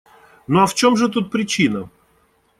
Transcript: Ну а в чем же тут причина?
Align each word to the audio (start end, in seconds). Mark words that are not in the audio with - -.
Ну 0.47 0.61
а 0.61 0.65
в 0.65 0.73
чем 0.73 0.97
же 0.97 1.09
тут 1.09 1.29
причина? 1.29 1.87